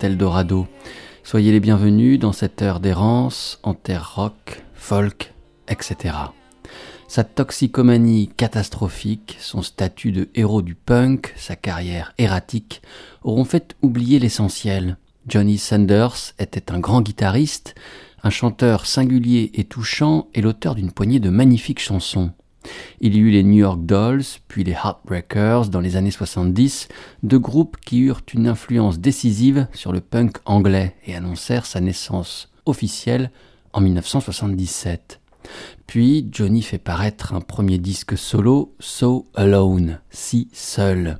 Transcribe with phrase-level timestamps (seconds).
[0.00, 0.68] C'est Eldorado.
[1.24, 5.34] Soyez les bienvenus dans cette heure d'errance en terre rock, folk,
[5.66, 6.14] etc.
[7.08, 12.80] Sa toxicomanie catastrophique, son statut de héros du punk, sa carrière erratique
[13.22, 14.98] auront fait oublier l'essentiel.
[15.26, 17.74] Johnny Sanders était un grand guitariste,
[18.22, 22.30] un chanteur singulier et touchant et l'auteur d'une poignée de magnifiques chansons.
[23.00, 26.88] Il y eut les New York Dolls, puis les Heartbreakers dans les années 70,
[27.22, 32.50] deux groupes qui eurent une influence décisive sur le punk anglais et annoncèrent sa naissance
[32.66, 33.30] officielle
[33.72, 35.20] en 1977.
[35.86, 41.18] Puis Johnny fait paraître un premier disque solo, So Alone, si seul.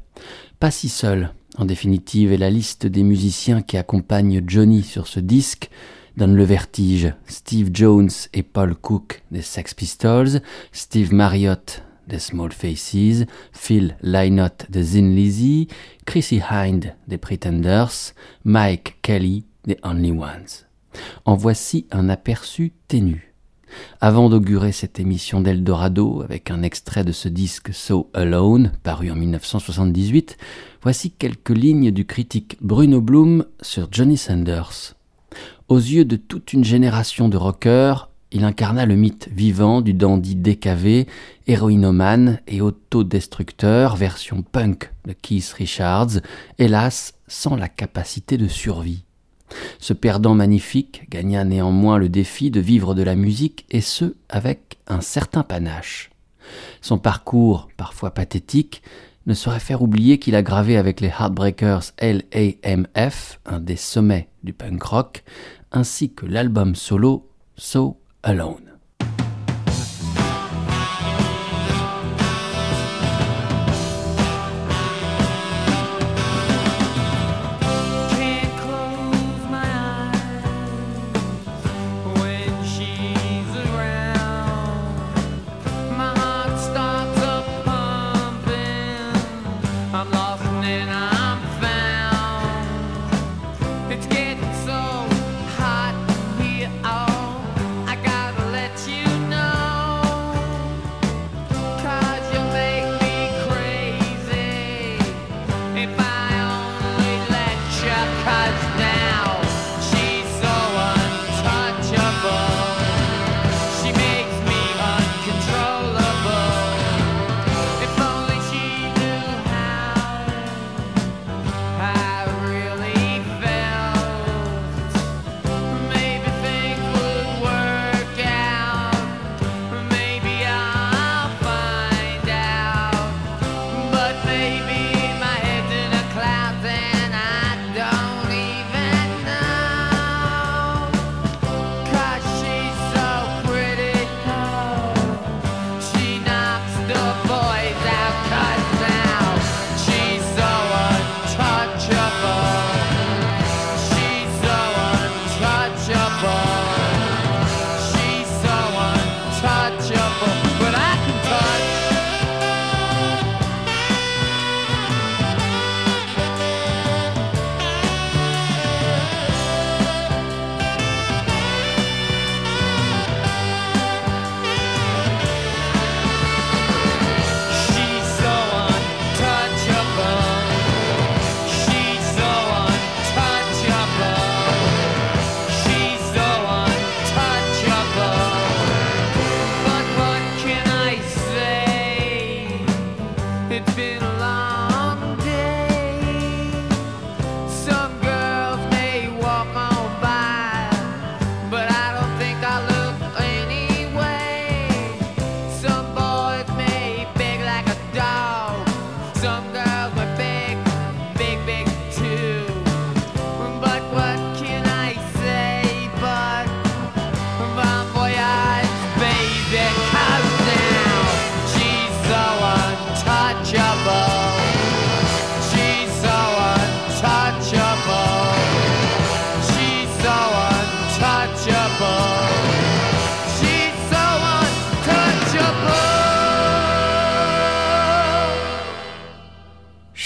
[0.61, 5.21] Pas si seul, en définitive, et la liste des musiciens qui accompagnent Johnny sur ce
[5.21, 5.71] disque
[6.19, 7.15] donne le vertige.
[7.27, 14.67] Steve Jones et Paul Cook des Sex Pistols, Steve Marriott des Small Faces, Phil Lynott
[14.69, 15.69] des Zin Lizzy,
[16.07, 20.67] Chrissy Hind des Pretenders, Mike Kelly des Only Ones.
[21.25, 23.33] En voici un aperçu ténu.
[24.01, 29.15] Avant d'augurer cette émission d'Eldorado avec un extrait de ce disque So Alone, paru en
[29.15, 30.37] 1978,
[30.83, 34.98] voici quelques lignes du critique Bruno Bloom sur Johnny Sanders.
[35.69, 40.35] Aux yeux de toute une génération de rockers, il incarna le mythe vivant du dandy
[40.35, 41.07] décavé,
[41.47, 46.21] héroïnomane et autodestructeur, version punk de Keith Richards,
[46.59, 49.05] hélas sans la capacité de survie.
[49.79, 54.79] Ce perdant magnifique gagna néanmoins le défi de vivre de la musique et ce avec
[54.87, 56.09] un certain panache.
[56.81, 58.83] Son parcours, parfois pathétique,
[59.29, 64.55] ne saurait faire oublier qu'il a gravé avec les Heartbreakers LAMF, un des sommets du
[64.55, 65.23] punk rock,
[65.71, 68.68] ainsi que l'album solo So Alone.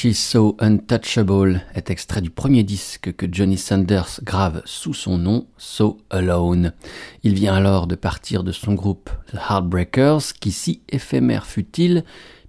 [0.03, 5.47] She's So Untouchable est extrait du premier disque que Johnny Sanders grave sous son nom,
[5.59, 6.73] So Alone.
[7.23, 12.03] Il vient alors de partir de son groupe The Heartbreakers, qui si éphémère fut-il,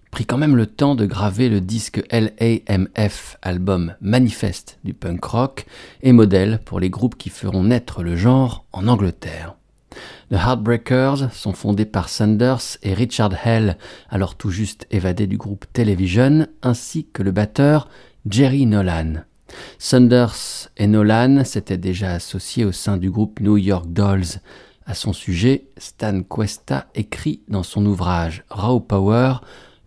[0.09, 5.67] prit quand même le temps de graver le disque LAMF, album manifeste du punk rock,
[6.01, 9.53] et modèle pour les groupes qui feront naître le genre en Angleterre.
[10.31, 13.77] The Heartbreakers sont fondés par Sanders et Richard Hell,
[14.09, 17.87] alors tout juste évadé du groupe Television, ainsi que le batteur
[18.29, 19.23] Jerry Nolan.
[19.77, 24.41] Sanders et Nolan s'étaient déjà associés au sein du groupe New York Dolls.
[24.85, 29.35] À son sujet, Stan Cuesta écrit dans son ouvrage Raw Power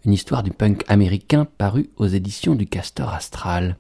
[0.06, 3.76] une histoire du punk américain paru aux éditions du Castor Astral.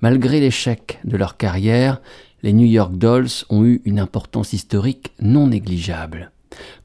[0.00, 2.00] Malgré l'échec de leur carrière,
[2.42, 6.30] les New York Dolls ont eu une importance historique non négligeable.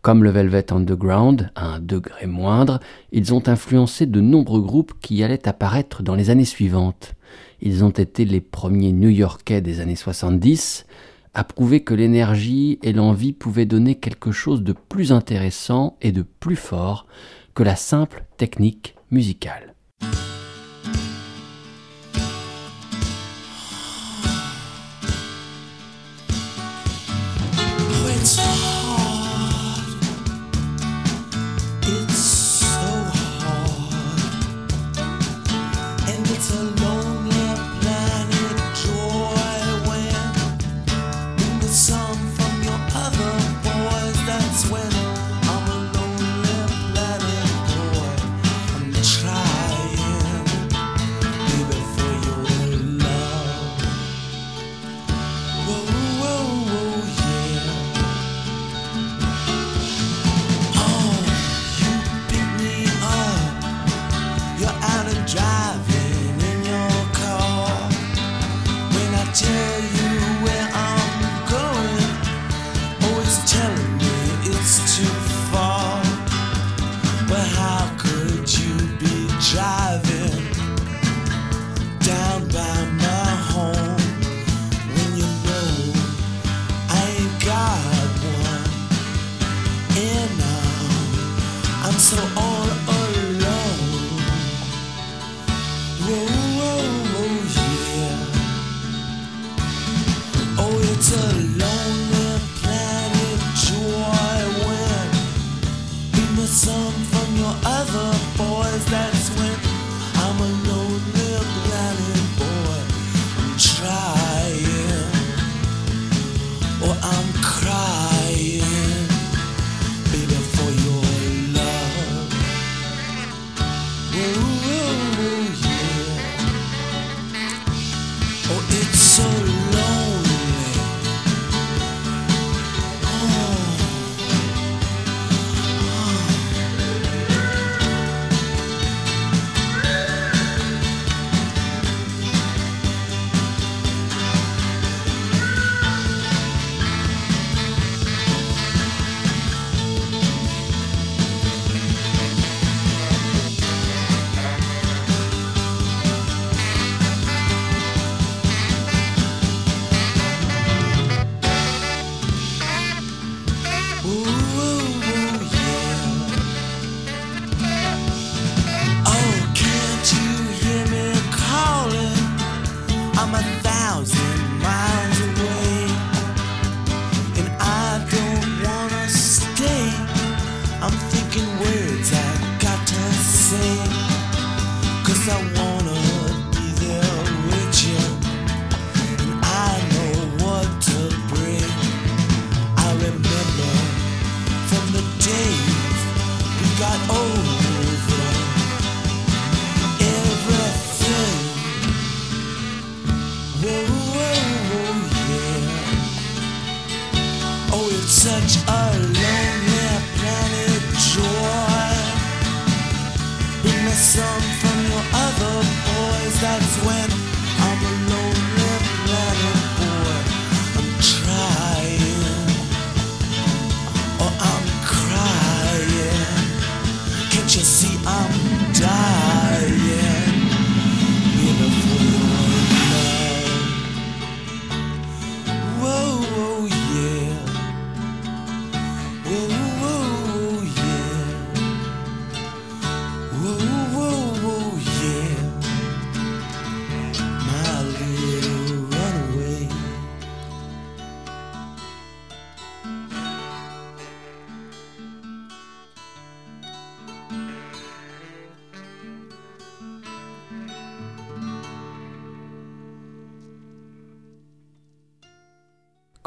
[0.02, 2.80] Comme le Velvet Underground, à un degré moindre,
[3.12, 7.16] ils ont influencé de nombreux groupes qui allaient apparaître dans les années suivantes.
[7.62, 10.86] Ils ont été les premiers New-Yorkais des années 70
[11.34, 16.22] à prouver que l'énergie et l'envie pouvaient donner quelque chose de plus intéressant et de
[16.22, 17.08] plus fort
[17.56, 19.73] que la simple technique musicale.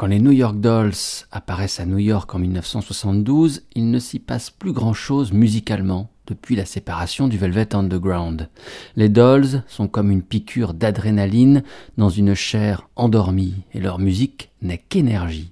[0.07, 0.93] Quand les New York Dolls
[1.33, 6.63] apparaissent à New York en 1972, il ne s'y passe plus grand-chose musicalement depuis la
[6.63, 8.47] séparation du Velvet Underground.
[8.95, 11.61] Les Dolls sont comme une piqûre d'adrénaline
[11.97, 15.51] dans une chair endormie et leur musique n'est qu'énergie.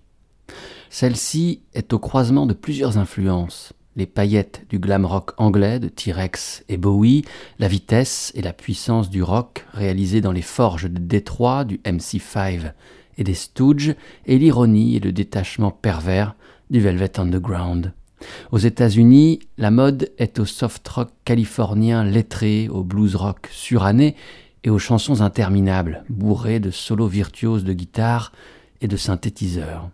[0.89, 3.73] Celle-ci est au croisement de plusieurs influences.
[3.97, 7.25] Les paillettes du glam rock anglais de T-Rex et Bowie,
[7.59, 12.71] la vitesse et la puissance du rock réalisé dans les forges de Détroit du MC5
[13.17, 13.95] et des Stooges,
[14.25, 16.35] et l'ironie et le détachement pervers
[16.69, 17.93] du Velvet Underground.
[18.51, 24.15] Aux États-Unis, la mode est au soft rock californien lettré, au blues rock suranné
[24.63, 28.31] et aux chansons interminables, bourrées de solos virtuoses de guitare
[28.81, 29.89] et de synthétiseurs.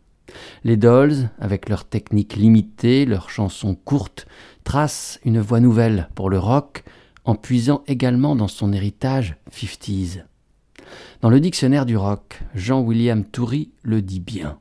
[0.63, 4.28] Les Dolls, avec leur technique limitée, leurs chansons courtes,
[4.63, 6.84] tracent une voie nouvelle pour le rock,
[7.25, 10.24] en puisant également dans son héritage 50s.
[11.22, 14.58] Dans le dictionnaire du rock, Jean-William Toury le dit bien.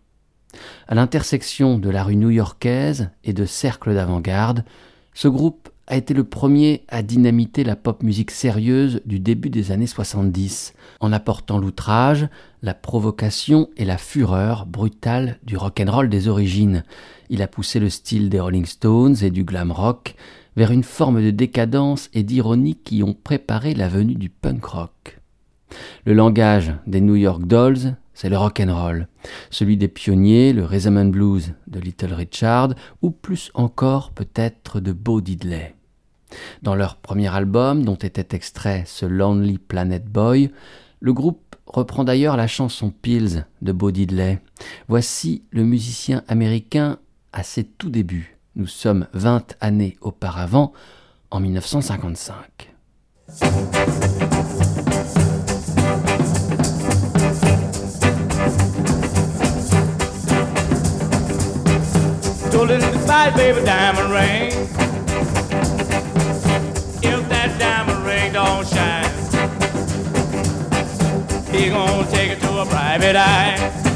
[0.89, 4.67] À l'intersection de la rue new-yorkaise et de cercles d'avant-garde,
[5.15, 9.73] ce groupe a été le premier à dynamiter la pop musique sérieuse du début des
[9.73, 12.29] années 70, en apportant l'outrage,
[12.61, 16.85] la provocation et la fureur brutale du rock'n'roll des origines.
[17.31, 20.15] Il a poussé le style des Rolling Stones et du glam rock
[20.57, 25.20] vers une forme de décadence et d'ironie qui ont préparé la venue du punk rock.
[26.05, 29.09] Le langage des New York Dolls, c'est le rock and roll,
[29.51, 35.21] celui des pionniers, le rhythm blues de Little Richard, ou plus encore peut-être de Bo
[35.21, 35.75] Diddley.
[36.63, 40.51] Dans leur premier album, dont était extrait ce Lonely Planet Boy,
[41.01, 44.41] le groupe reprend d'ailleurs la chanson Pills de Bo Diddley.
[44.89, 46.99] Voici le musicien américain
[47.33, 48.37] à ses tout débuts.
[48.57, 50.73] Nous sommes 20 années auparavant,
[51.31, 52.75] en 1955.
[63.11, 64.53] Little baby diamond ring.
[67.03, 69.11] If that diamond ring don't shine,
[71.53, 73.90] he gonna take it to a private eye.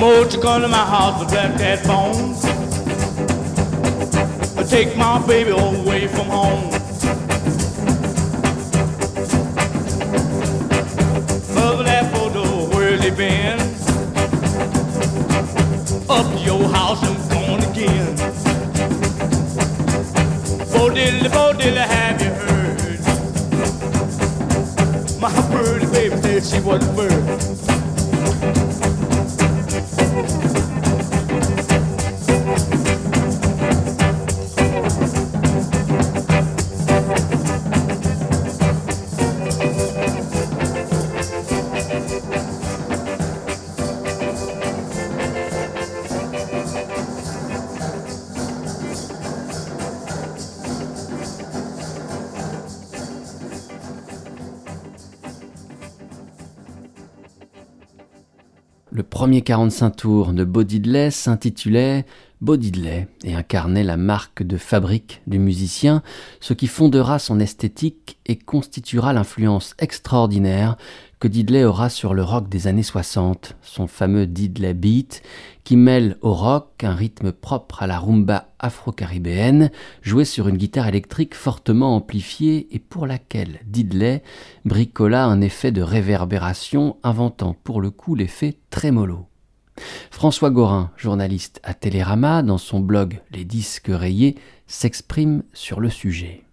[0.00, 2.40] Won't you come to my house with black cat bones?
[4.70, 6.72] Take my baby away from home.
[11.58, 13.60] Of that photo, where's he been?
[16.08, 18.16] Up to your house and gone again.
[20.72, 23.00] Bo diddly, bo diddly, have you heard?
[25.20, 27.49] My pretty baby said she was a bird.
[59.30, 62.04] Premier 45 tours de Bodidley s'intitulait
[62.40, 66.02] Bo Diddley et incarnait la marque de fabrique du musicien,
[66.40, 70.76] ce qui fondera son esthétique et constituera l'influence extraordinaire
[71.20, 75.22] que Diddley aura sur le rock des années 60, son fameux Diddley Beat,
[75.64, 80.88] qui mêle au rock un rythme propre à la rumba afro-caribéenne, joué sur une guitare
[80.88, 84.22] électrique fortement amplifiée et pour laquelle Diddley
[84.64, 89.26] bricola un effet de réverbération, inventant pour le coup l'effet trémolo.
[90.10, 94.36] François Gorin, journaliste à Télérama, dans son blog Les disques rayés,
[94.66, 96.44] s'exprime sur le sujet.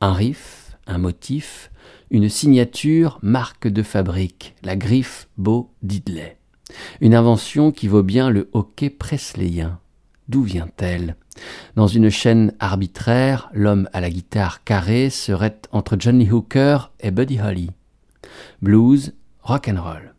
[0.00, 1.70] Un riff, un motif,
[2.10, 6.36] une signature, marque de fabrique, la griffe Beau Diddley.
[7.00, 9.78] Une invention qui vaut bien le hockey presleyien.
[10.28, 11.16] D'où vient-elle?
[11.76, 17.40] Dans une chaîne arbitraire, l'homme à la guitare carrée serait entre Johnny Hooker et Buddy
[17.40, 17.70] Holly.
[18.60, 20.14] Blues, rock and roll.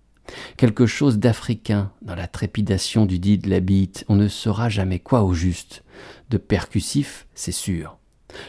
[0.55, 5.33] Quelque chose d'africain dans la trépidation du la beat, on ne saura jamais quoi au
[5.33, 5.83] juste.
[6.29, 7.97] De percussif, c'est sûr.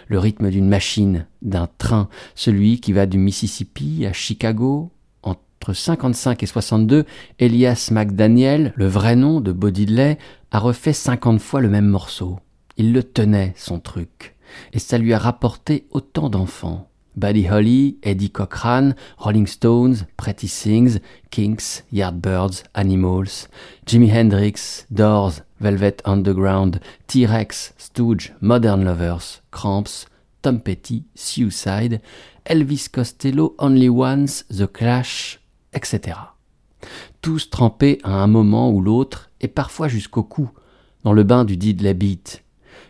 [0.08, 4.90] Le rythme d'une machine, d'un train, celui qui va du Mississippi à Chicago.
[5.22, 7.04] Entre 55 et 62,
[7.38, 10.18] Elias McDaniel, le vrai nom de Bodidley,
[10.50, 12.38] a refait 50 fois le même morceau.
[12.76, 14.36] Il le tenait, son truc,
[14.72, 16.88] et ça lui a rapporté autant d'enfants.
[17.16, 21.00] Buddy Holly, Eddie Cochran, Rolling Stones, Pretty Things,
[21.30, 23.48] Kinks, Yardbirds, Animals,
[23.86, 30.06] Jimi Hendrix, Doors, Velvet Underground, T-Rex, Stooge, Modern Lovers, Cramps,
[30.42, 32.00] Tom Petty, Suicide,
[32.44, 35.40] Elvis Costello, Only Ones, The Clash,
[35.72, 36.16] etc.
[37.20, 40.50] Tous trempés à un moment ou l'autre, et parfois jusqu'au cou,
[41.04, 42.41] dans le bain du Diddley Beat,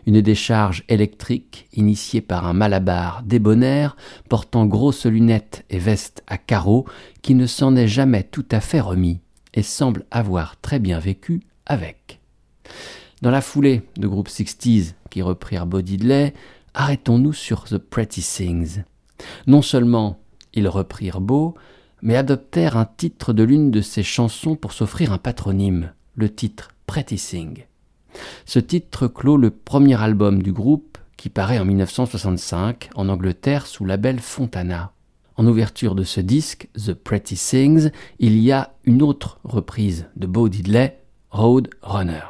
[0.05, 3.95] une décharge électrique initiée par un malabar débonnaire
[4.29, 6.85] portant grosses lunettes et veste à carreaux
[7.21, 9.19] qui ne s'en est jamais tout à fait remis
[9.53, 12.19] et semble avoir très bien vécu avec.
[13.21, 16.33] Dans la foulée de groupe Sixties qui reprirent Bodidley,
[16.73, 18.83] arrêtons-nous sur The Pretty Things.
[19.47, 20.19] Non seulement
[20.53, 21.55] ils reprirent Beau,
[22.01, 26.69] mais adoptèrent un titre de l'une de ses chansons pour s'offrir un patronyme, le titre
[26.85, 27.65] Pretty Thing.
[28.45, 33.85] Ce titre clôt le premier album du groupe qui paraît en 1965 en Angleterre sous
[33.85, 34.91] label Fontana.
[35.35, 40.27] En ouverture de ce disque, The Pretty Things, il y a une autre reprise de
[40.27, 40.99] Bo Diddley,
[41.31, 42.21] Road Runner.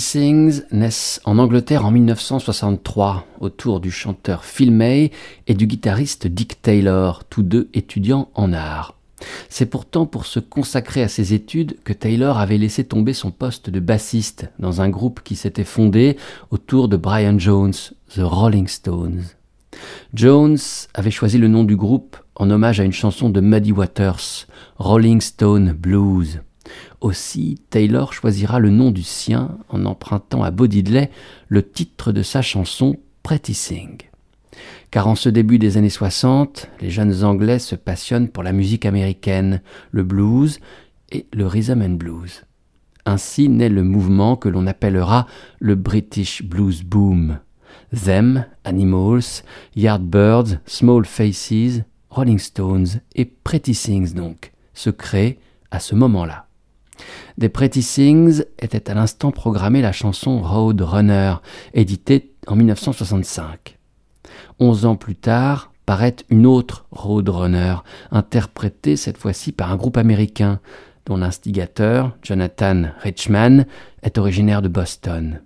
[0.00, 5.10] Things naissent en Angleterre en 1963 autour du chanteur Phil May
[5.46, 8.96] et du guitariste Dick Taylor, tous deux étudiants en art.
[9.50, 13.68] C'est pourtant pour se consacrer à ses études que Taylor avait laissé tomber son poste
[13.68, 16.16] de bassiste dans un groupe qui s'était fondé
[16.50, 17.74] autour de Brian Jones,
[18.14, 19.24] The Rolling Stones.
[20.14, 20.58] Jones
[20.94, 24.46] avait choisi le nom du groupe en hommage à une chanson de Muddy Waters,
[24.78, 26.40] Rolling Stone Blues.
[27.00, 31.10] Aussi, Taylor choisira le nom du sien en empruntant à Bodidley
[31.48, 33.98] le titre de sa chanson Pretty Sing.
[34.90, 38.86] Car en ce début des années 60, les jeunes Anglais se passionnent pour la musique
[38.86, 40.60] américaine, le blues
[41.12, 42.42] et le rhythm and blues.
[43.06, 45.26] Ainsi naît le mouvement que l'on appellera
[45.58, 47.38] le British Blues Boom.
[47.92, 49.42] Them, Animals,
[49.74, 55.38] Yardbirds, Small Faces, Rolling Stones et Pretty Things donc se créent
[55.70, 56.46] à ce moment-là.
[57.38, 61.34] Des Pretty Things était à l'instant programmée la chanson Road Runner,
[61.74, 63.78] éditée en 1965.
[64.58, 67.74] Onze ans plus tard, paraît une autre Road Runner,
[68.12, 70.60] interprétée cette fois-ci par un groupe américain,
[71.06, 73.66] dont l'instigateur, Jonathan Richman,
[74.02, 75.40] est originaire de Boston.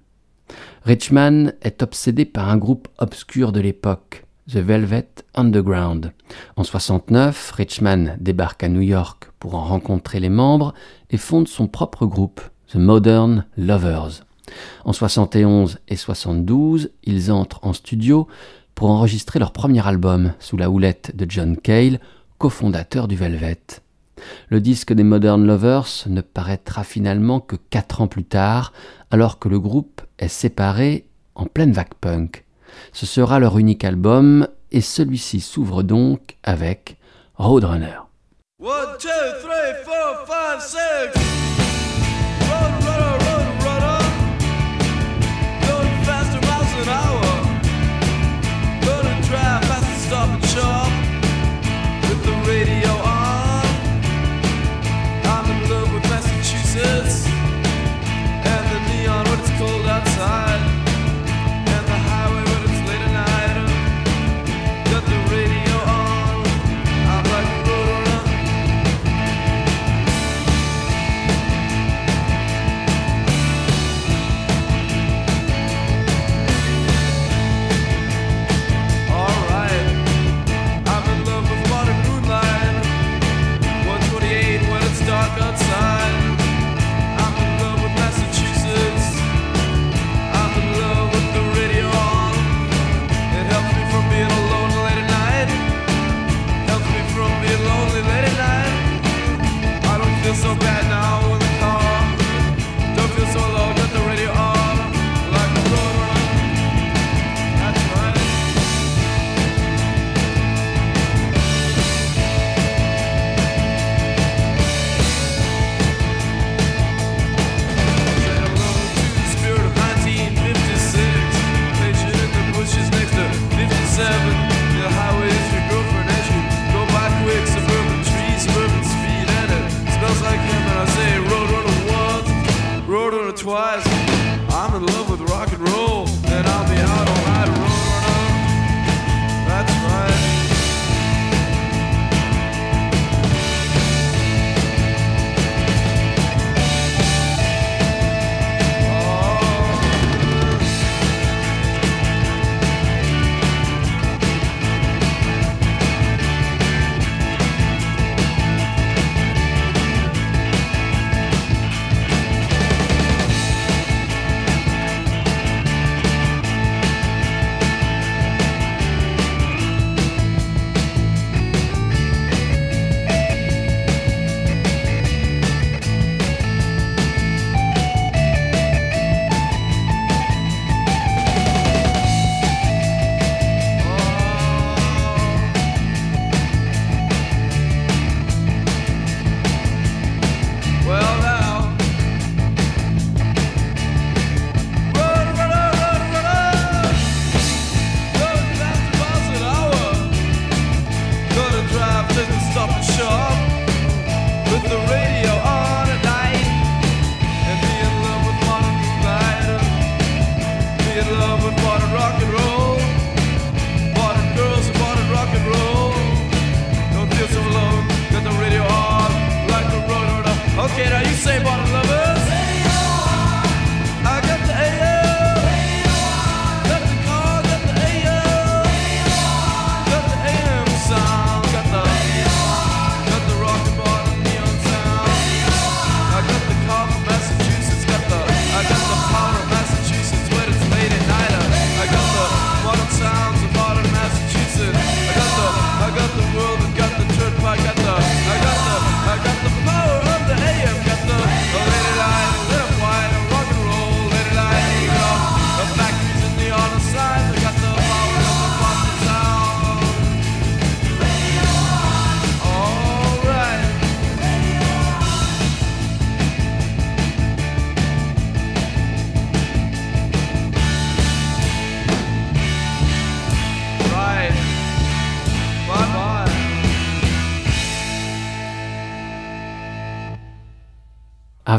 [0.85, 6.13] Richman est obsédé par un groupe obscur de l'époque, The Velvet Underground.
[6.57, 10.75] En 69, Richman débarque à New York pour en rencontrer les membres
[11.15, 14.25] et fonde son propre groupe, The Modern Lovers.
[14.85, 18.27] En 71 et 72, ils entrent en studio
[18.75, 22.01] pour enregistrer leur premier album sous la houlette de John Cale,
[22.39, 23.61] cofondateur du Velvet.
[24.49, 28.73] Le disque des Modern Lovers ne paraîtra finalement que quatre ans plus tard,
[29.13, 32.45] alors que le groupe est séparé en pleine vague punk.
[32.93, 36.97] Ce sera leur unique album et celui-ci s'ouvre donc avec
[37.37, 38.04] Roadrunner.
[38.59, 41.64] One, two, three, four, five, six.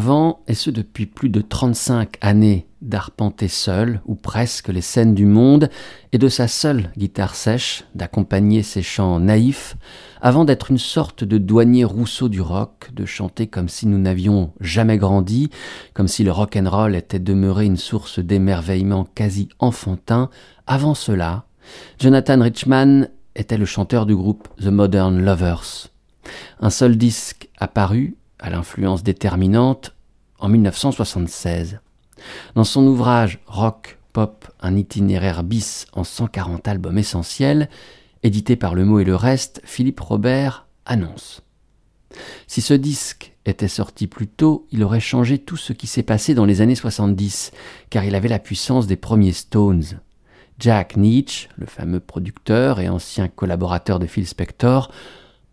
[0.06, 5.26] Avant, et ce depuis plus de 35 années, d'arpenter seul, ou presque, les scènes du
[5.26, 5.68] monde,
[6.12, 9.78] et de sa seule guitare sèche, d'accompagner ses chants naïfs,
[10.22, 14.54] avant d'être une sorte de douanier Rousseau du rock, de chanter comme si nous n'avions
[14.62, 15.50] jamais grandi,
[15.96, 20.30] comme si le rock and roll était demeuré une source d'émerveillement quasi enfantin,
[20.68, 21.46] avant cela,
[22.00, 25.88] Jonathan Richman était le chanteur du groupe The Modern Lovers.
[26.60, 29.95] Un seul disque apparu, à l'influence déterminante,
[30.46, 31.80] en 1976.
[32.54, 37.68] Dans son ouvrage Rock, Pop, un itinéraire bis en 140 albums essentiels,
[38.22, 41.42] édité par Le Mot et le Reste, Philippe Robert annonce.
[42.46, 46.36] Si ce disque était sorti plus tôt, il aurait changé tout ce qui s'est passé
[46.36, 47.52] dans les années 70,
[47.90, 50.00] car il avait la puissance des premiers Stones.
[50.60, 54.92] Jack Nietzsche, le fameux producteur et ancien collaborateur de Phil Spector,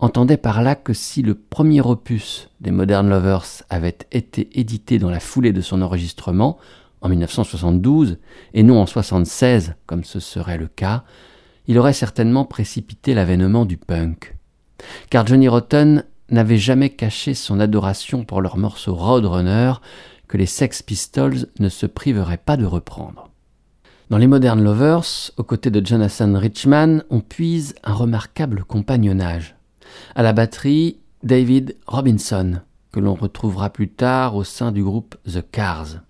[0.03, 5.11] entendait par là que si le premier opus des Modern Lovers avait été édité dans
[5.11, 6.59] la foulée de son enregistrement,
[7.03, 8.19] en 1972,
[8.53, 11.05] et non en 1976, comme ce serait le cas,
[11.69, 14.37] il aurait certainement précipité l'avènement du punk.
[15.09, 19.75] Car Johnny Rotten n'avait jamais caché son adoration pour leur morceau Roadrunner
[20.27, 23.29] que les Sex Pistols ne se priveraient pas de reprendre.
[24.11, 29.55] Dans les Modern Lovers, aux côtés de Jonathan Richman, on puise un remarquable compagnonnage.
[30.15, 32.61] À la batterie, David Robinson,
[32.93, 36.03] que l'on retrouvera plus tard au sein du groupe The Cars.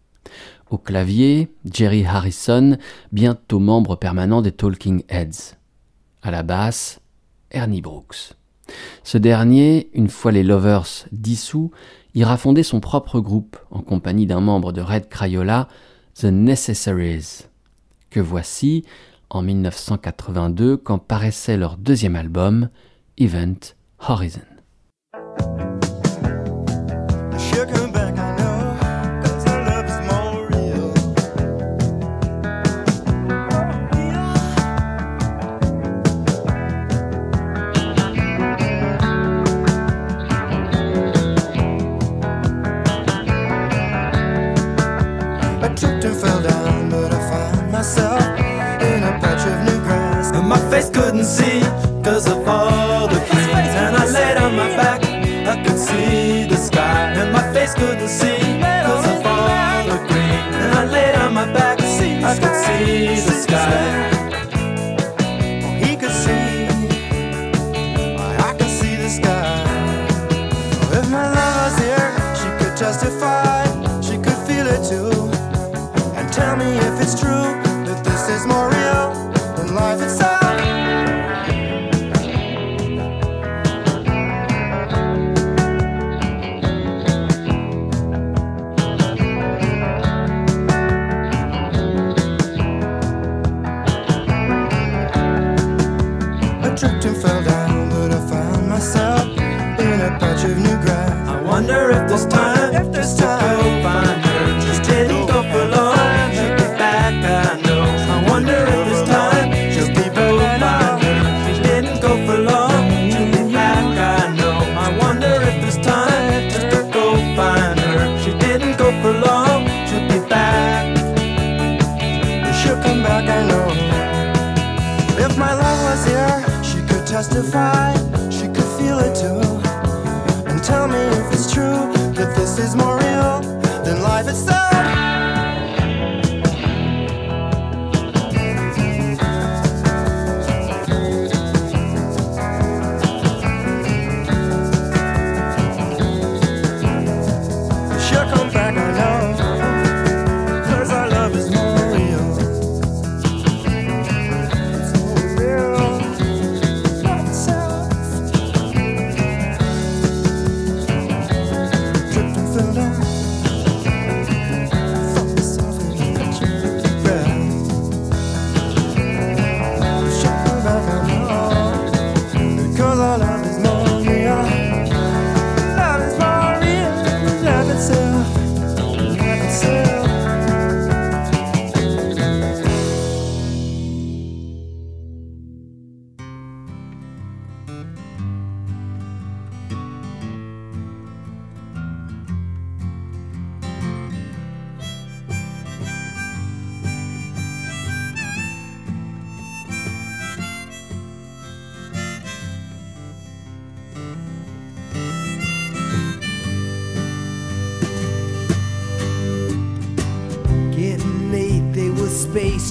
[0.70, 2.78] Au clavier, Jerry Harrison,
[3.12, 5.56] bientôt membre permanent des Talking Heads.
[6.22, 7.00] À la basse,
[7.50, 8.34] Ernie Brooks.
[9.04, 11.70] Ce dernier, une fois les Lovers dissous,
[12.14, 15.68] ira fonder son propre groupe en compagnie d'un membre de Red Crayola,
[16.14, 17.46] The Necessaries
[18.12, 18.84] que voici
[19.30, 22.68] en 1982 quand paraissait leur deuxième album,
[23.16, 24.62] Event Horizon.
[62.62, 64.11] sees the sky.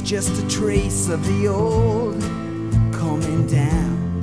[0.04, 2.22] Just a trace of the old
[2.94, 4.22] coming down.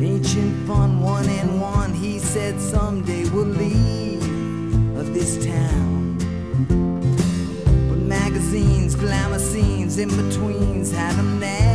[0.00, 4.22] Ancient fun, one and one, he said someday we'll leave
[4.96, 6.16] of this town.
[7.88, 11.71] But magazines, glamour scenes, in betweens had him nailed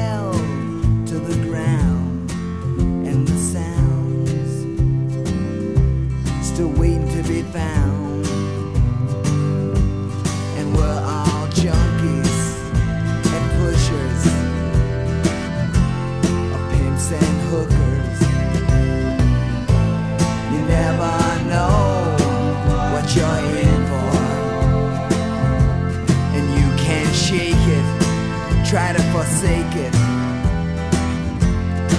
[29.38, 29.92] forsake it,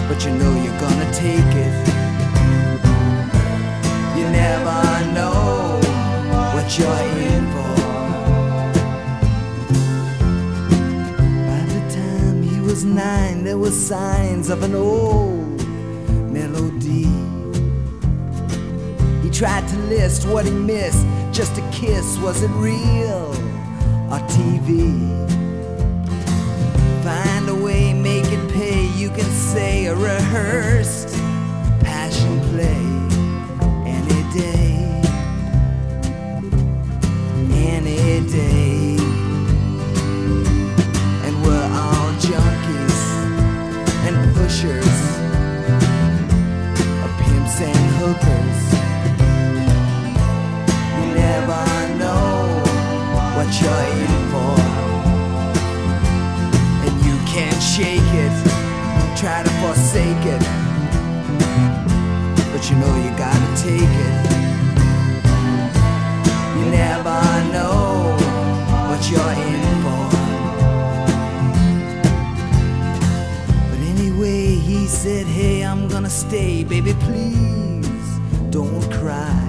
[0.09, 1.89] but you know you're gonna take it.
[4.19, 4.81] You never
[5.15, 5.79] know
[6.55, 7.75] what you're in for.
[11.47, 15.65] By the time he was nine, there were signs of an old
[16.33, 17.07] melody.
[19.23, 22.19] He tried to list what he missed, just a kiss.
[22.19, 23.31] Was it real
[24.11, 25.38] or TV?
[29.09, 31.15] You can say a rehearsed
[31.81, 32.85] passion play
[33.89, 35.01] any day,
[37.57, 38.99] any day.
[41.25, 42.99] And we're all junkies
[44.05, 44.99] and pushers
[47.03, 48.61] of pimps and hookers.
[50.99, 51.65] You never
[51.97, 52.61] know
[53.35, 54.61] what you're in for,
[56.85, 58.08] and you can't shake.
[59.19, 60.41] Try to forsake it,
[62.53, 64.17] but you know you gotta take it.
[66.57, 67.21] You never
[67.53, 68.17] know
[68.89, 70.09] what you're in for.
[73.71, 79.45] But anyway, he said, Hey, I'm gonna stay, baby, please don't cry.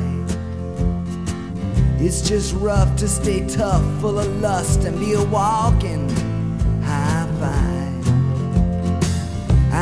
[1.99, 6.09] It's just rough to stay tough, full of lust, and be a walking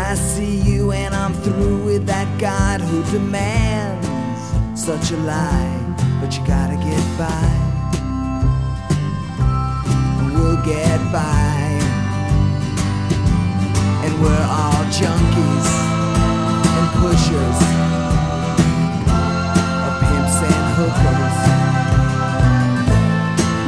[0.09, 4.07] I see you, and I'm through with that God who demands
[4.79, 7.49] such a lie, but you gotta get by.
[10.33, 11.57] We'll get by
[14.05, 15.67] and we're all junkies
[16.77, 17.59] and pushers
[19.87, 21.37] of pimps and hookers.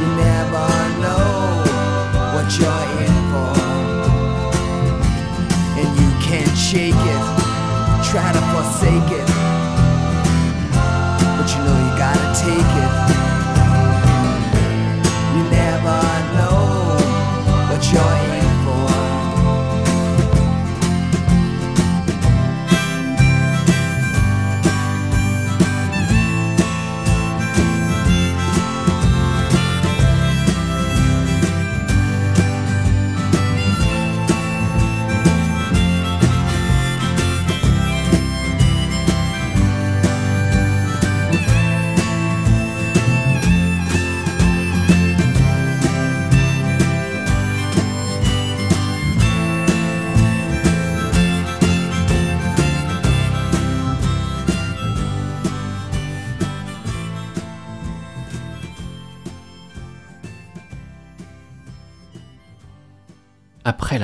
[0.00, 0.66] You never
[1.04, 1.28] know
[2.34, 2.89] what you're
[8.10, 9.26] Try to forsake it,
[11.38, 13.19] but you know you gotta take it.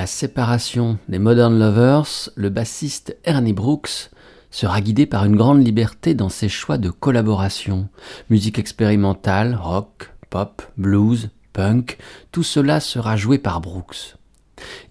[0.07, 4.11] La séparation des Modern Lovers, le bassiste Ernie Brooks
[4.53, 7.89] sera guidé par une grande liberté dans ses choix de collaboration.
[8.31, 11.99] Musique expérimentale, rock, pop, blues, punk,
[12.31, 14.15] tout cela sera joué par Brooks.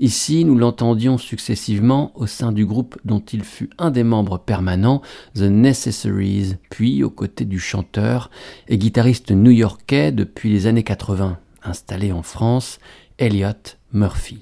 [0.02, 5.02] Ici, nous l'entendions successivement au sein du groupe dont il fut un des membres permanents,
[5.36, 8.30] The Necessaries, puis aux côtés du chanteur
[8.68, 12.80] et guitariste new-yorkais depuis les années 80, installé en France,
[13.18, 14.42] Elliot Murphy.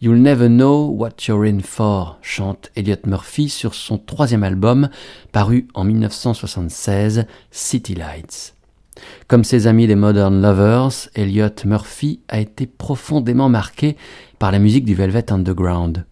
[0.00, 4.88] You'll Never Know What You're In For, chante Elliot Murphy sur son troisième album,
[5.32, 8.54] paru en 1976, City Lights.
[9.28, 13.96] Comme ses amis des Modern Lovers, Elliot Murphy a été profondément marqué
[14.38, 16.04] par la musique du Velvet Underground.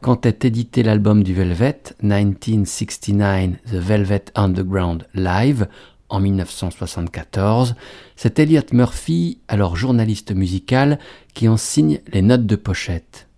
[0.00, 5.68] Quand est édité l'album du Velvet, 1969 The Velvet Underground Live,
[6.08, 7.74] en 1974,
[8.16, 10.98] c'est Elliot Murphy, alors journaliste musical,
[11.34, 13.28] qui en signe les notes de pochette.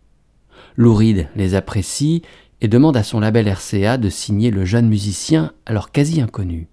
[0.76, 2.22] Lou Reed les apprécie
[2.60, 6.68] et demande à son label RCA de signer le jeune musicien alors quasi inconnu.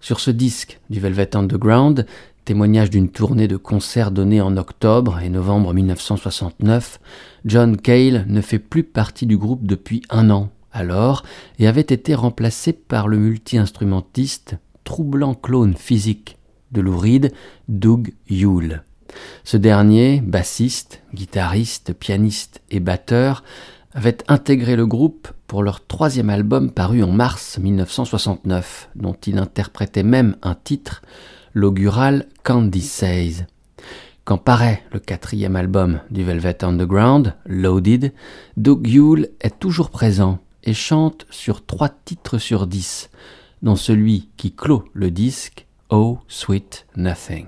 [0.00, 2.06] Sur ce disque du Velvet Underground,
[2.44, 7.00] Témoignage d'une tournée de concerts donnée en octobre et novembre 1969,
[7.46, 11.22] John Cale ne fait plus partie du groupe depuis un an alors
[11.58, 16.38] et avait été remplacé par le multi-instrumentiste troublant clone physique
[16.72, 17.32] de Louride,
[17.68, 18.82] Doug Yule.
[19.44, 23.44] Ce dernier, bassiste, guitariste, pianiste et batteur,
[23.94, 30.02] avait intégré le groupe pour leur troisième album paru en mars 1969, dont il interprétait
[30.02, 31.02] même un titre,
[31.52, 33.46] l'augural Candy Says.
[34.24, 38.12] Quand paraît le quatrième album du Velvet Underground, Loaded,
[38.56, 43.10] Doug Yule est toujours présent et chante sur trois titres sur dix,
[43.64, 47.46] dont celui qui clôt le disque, Oh Sweet Nothing.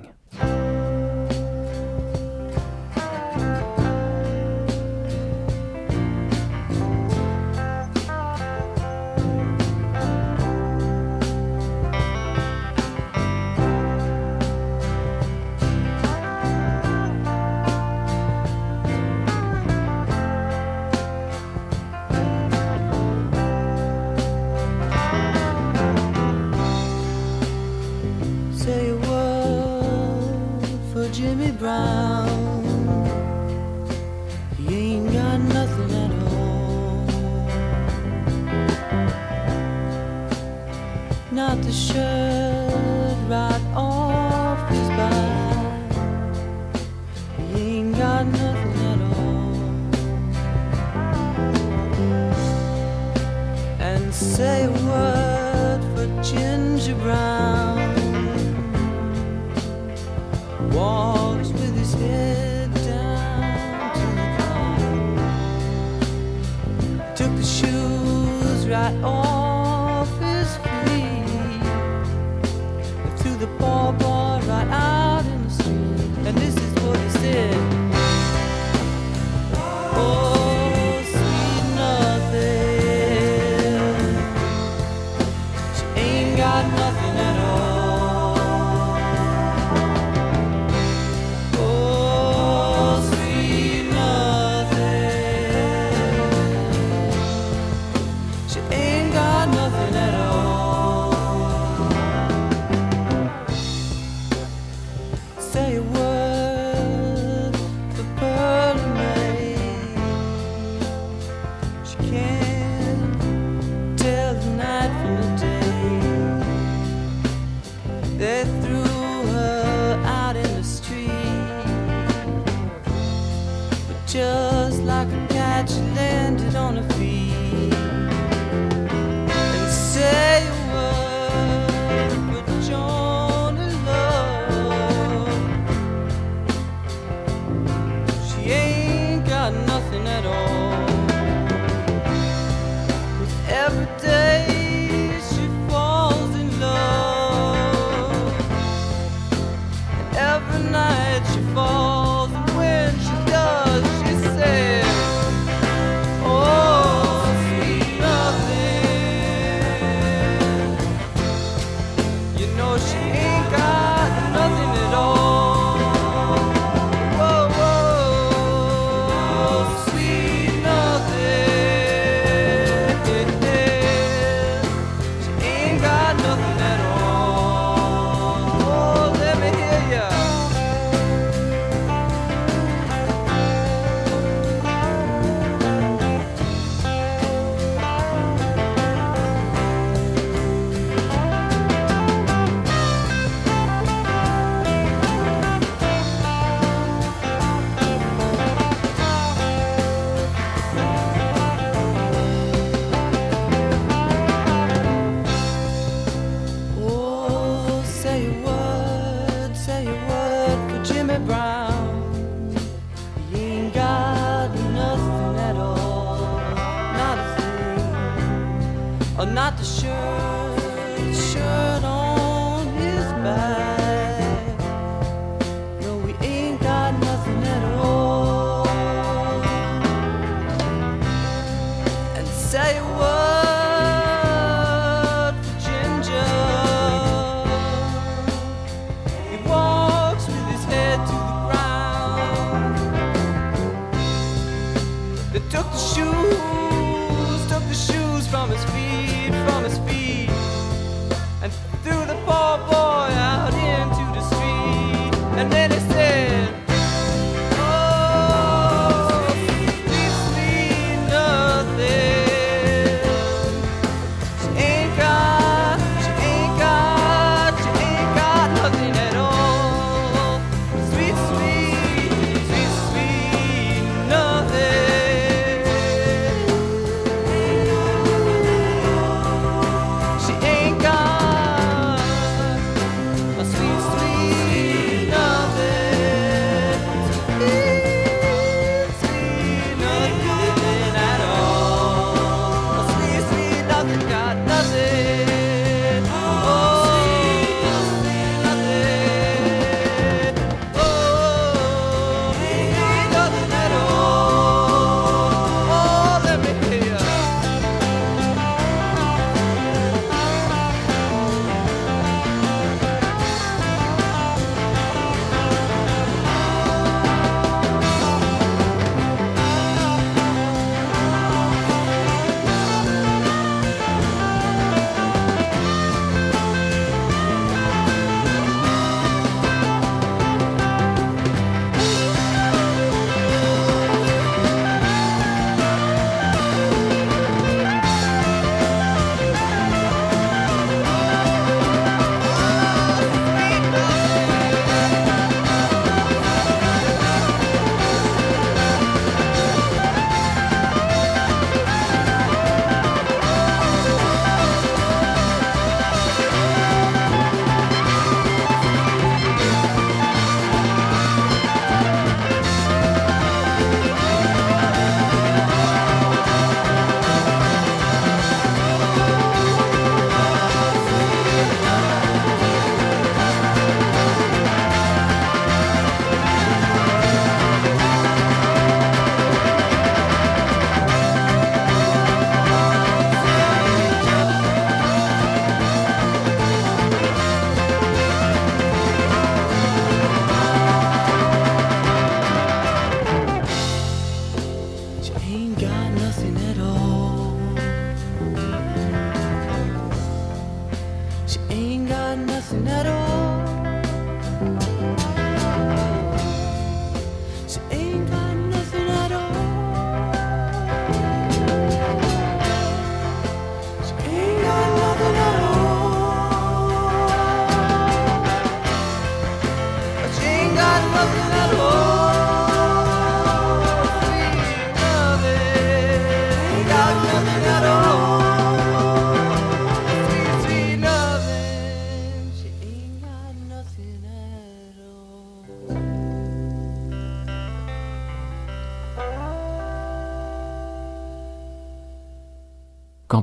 [73.46, 74.05] The poor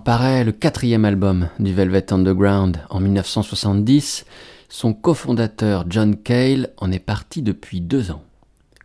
[0.04, 4.26] paraît le quatrième album du Velvet Underground en 1970,
[4.68, 8.22] son cofondateur John Cale en est parti depuis deux ans.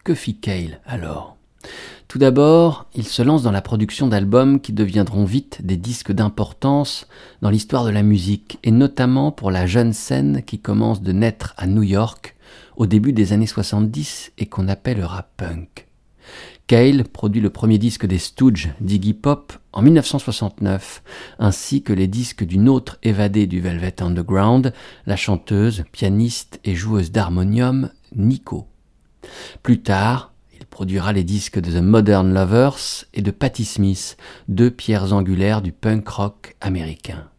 [0.05, 1.37] Que fit Cale alors?
[2.07, 7.09] Tout d'abord, il se lance dans la production d'albums qui deviendront vite des disques d'importance
[7.43, 11.53] dans l'histoire de la musique, et notamment pour la jeune scène qui commence de naître
[11.57, 12.37] à New York
[12.77, 15.88] au début des années 70 et qu'on appellera punk.
[16.69, 21.03] Cale produit le premier disque des Stooges d'Iggy Pop en 1969,
[21.39, 24.75] ainsi que les disques d'une autre évadée du Velvet Underground,
[25.07, 28.66] la chanteuse, pianiste et joueuse d'harmonium Nico.
[29.62, 34.71] Plus tard, il produira les disques de The Modern Lovers et de Patti Smith, deux
[34.71, 37.31] pierres angulaires du punk rock américain.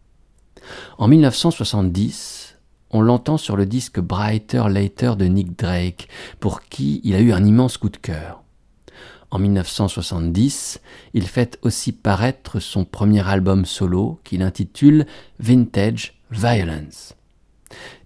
[0.98, 2.58] En 1970,
[2.90, 6.08] on l'entend sur le disque Brighter Later de Nick Drake,
[6.40, 8.42] pour qui il a eu un immense coup de cœur.
[9.32, 10.82] En 1970,
[11.14, 15.06] il fait aussi paraître son premier album solo qu'il intitule
[15.40, 17.16] Vintage Violence.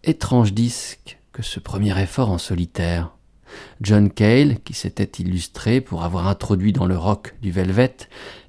[0.03, 3.11] Étrange disque que ce premier effort en solitaire.
[3.82, 7.95] John Cale, qui s'était illustré pour avoir introduit dans le rock du Velvet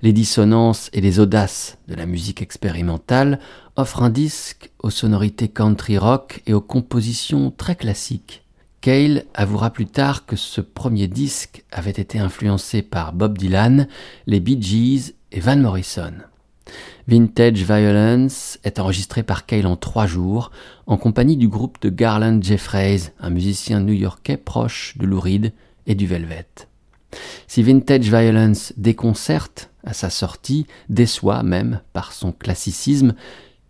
[0.02, 3.38] les dissonances et les audaces de la musique expérimentale,
[3.76, 8.43] offre un disque aux sonorités country rock et aux compositions très classiques.
[8.84, 13.88] Cale avouera plus tard que ce premier disque avait été influencé par Bob Dylan,
[14.26, 16.12] les Bee Gees et Van Morrison.
[17.08, 20.50] Vintage Violence est enregistré par Cale en trois jours,
[20.86, 25.54] en compagnie du groupe de Garland Jeffreys, un musicien new-yorkais proche de Lou Reed
[25.86, 26.46] et du Velvet.
[27.46, 33.14] Si Vintage Violence déconcerte à sa sortie, déçoit même par son classicisme,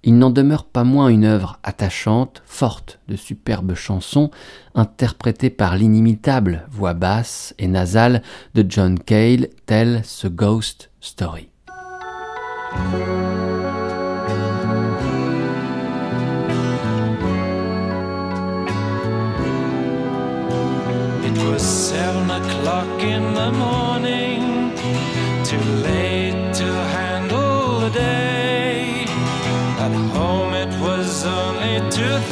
[0.04, 4.30] il n'en demeure pas moins une œuvre attachante, forte de superbes chansons,
[4.74, 8.22] interprétées par l'inimitable voix basse et nasale
[8.54, 11.48] de John Cale, telle ce Ghost Story.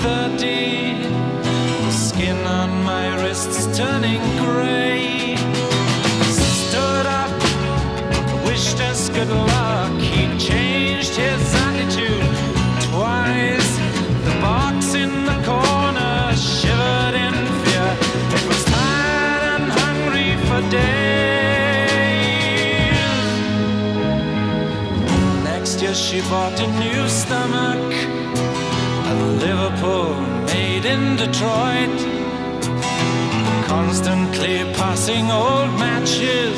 [0.03, 0.95] Thirty.
[1.85, 5.37] The skin on my wrists turning grey.
[6.31, 7.31] Stood up,
[8.45, 9.93] wished us good luck.
[10.01, 12.27] He changed his attitude
[12.89, 13.71] twice.
[14.27, 17.91] The box in the corner shivered in fear.
[18.37, 20.93] It was tired and hungry for days.
[25.45, 27.93] Next year she bought a new stomach,
[29.83, 30.15] Liverpool
[30.47, 31.99] made in Detroit.
[33.67, 36.57] Constantly passing old matches,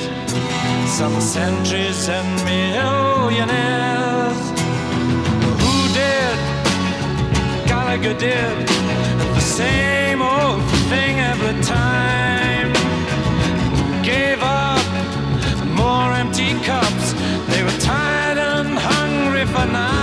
[0.99, 4.41] some centuries and millionaires.
[5.63, 6.39] Who did?
[7.67, 12.73] Gallagher did the same old thing every time.
[14.03, 14.85] Gave up
[15.83, 17.15] more empty cups.
[17.49, 19.94] They were tired and hungry for night.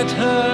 [0.00, 0.49] Let her.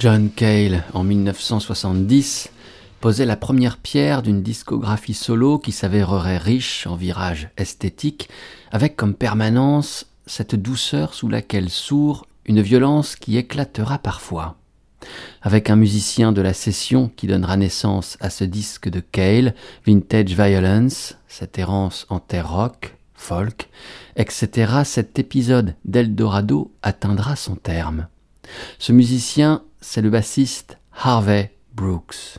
[0.00, 2.48] John Cale, en 1970,
[3.02, 8.30] posait la première pierre d'une discographie solo qui s'avérerait riche en virages esthétiques,
[8.72, 14.56] avec comme permanence cette douceur sous laquelle sourd une violence qui éclatera parfois.
[15.42, 19.54] Avec un musicien de la session qui donnera naissance à ce disque de Cale,
[19.86, 23.68] Vintage Violence, cette errance en terre rock, folk,
[24.16, 28.06] etc., cet épisode d'Eldorado atteindra son terme.
[28.78, 32.38] Ce musicien, c'est le bassiste Harvey Brooks.